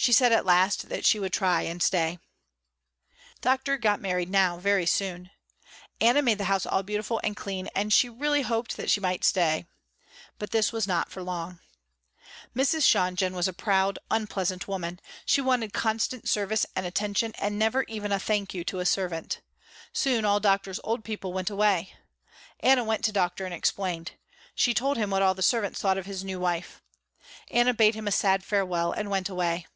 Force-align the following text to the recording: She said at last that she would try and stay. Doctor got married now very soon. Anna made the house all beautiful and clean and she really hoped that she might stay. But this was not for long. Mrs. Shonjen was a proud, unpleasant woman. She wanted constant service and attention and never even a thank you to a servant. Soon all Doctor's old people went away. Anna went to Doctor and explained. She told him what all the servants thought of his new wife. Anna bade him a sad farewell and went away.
She 0.00 0.12
said 0.12 0.30
at 0.30 0.46
last 0.46 0.90
that 0.90 1.04
she 1.04 1.18
would 1.18 1.32
try 1.32 1.62
and 1.62 1.82
stay. 1.82 2.20
Doctor 3.40 3.76
got 3.76 4.00
married 4.00 4.30
now 4.30 4.56
very 4.56 4.86
soon. 4.86 5.32
Anna 6.00 6.22
made 6.22 6.38
the 6.38 6.44
house 6.44 6.64
all 6.64 6.84
beautiful 6.84 7.20
and 7.24 7.36
clean 7.36 7.66
and 7.74 7.92
she 7.92 8.08
really 8.08 8.42
hoped 8.42 8.76
that 8.76 8.92
she 8.92 9.00
might 9.00 9.24
stay. 9.24 9.66
But 10.38 10.52
this 10.52 10.70
was 10.72 10.86
not 10.86 11.10
for 11.10 11.20
long. 11.24 11.58
Mrs. 12.54 12.84
Shonjen 12.86 13.34
was 13.34 13.48
a 13.48 13.52
proud, 13.52 13.98
unpleasant 14.08 14.68
woman. 14.68 15.00
She 15.26 15.40
wanted 15.40 15.72
constant 15.72 16.28
service 16.28 16.64
and 16.76 16.86
attention 16.86 17.32
and 17.36 17.58
never 17.58 17.82
even 17.88 18.12
a 18.12 18.20
thank 18.20 18.54
you 18.54 18.62
to 18.66 18.78
a 18.78 18.86
servant. 18.86 19.40
Soon 19.92 20.24
all 20.24 20.38
Doctor's 20.38 20.78
old 20.84 21.02
people 21.02 21.32
went 21.32 21.50
away. 21.50 21.92
Anna 22.60 22.84
went 22.84 23.04
to 23.06 23.12
Doctor 23.12 23.44
and 23.44 23.52
explained. 23.52 24.12
She 24.54 24.72
told 24.74 24.96
him 24.96 25.10
what 25.10 25.22
all 25.22 25.34
the 25.34 25.42
servants 25.42 25.80
thought 25.80 25.98
of 25.98 26.06
his 26.06 26.22
new 26.22 26.38
wife. 26.38 26.80
Anna 27.50 27.74
bade 27.74 27.96
him 27.96 28.06
a 28.06 28.12
sad 28.12 28.44
farewell 28.44 28.92
and 28.92 29.10
went 29.10 29.28
away. 29.28 29.66